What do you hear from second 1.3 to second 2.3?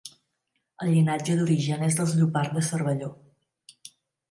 d'origen és dels